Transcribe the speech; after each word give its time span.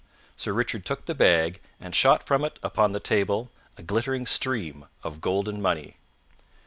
Sir 0.35 0.51
Richard 0.51 0.83
took 0.83 1.05
the 1.05 1.13
bag 1.13 1.61
and 1.79 1.93
shot 1.93 2.25
from 2.25 2.43
it 2.43 2.57
upon 2.63 2.89
the 2.89 2.99
table 2.99 3.51
a 3.77 3.83
glittering 3.83 4.25
stream 4.25 4.85
of 5.03 5.21
golden 5.21 5.61
money. 5.61 5.97